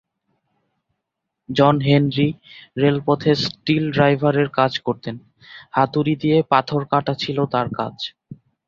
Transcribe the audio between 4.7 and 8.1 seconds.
করতেন, হাতুড়ি দিয়ে পাথর কাটা ছিলো তার কাজ।